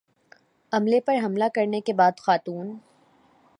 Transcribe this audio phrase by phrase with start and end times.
[0.71, 2.75] عملے پر حملہ کرنے کے بعد خاتون